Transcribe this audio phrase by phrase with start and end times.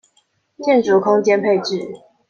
[0.63, 1.87] 建築空間配置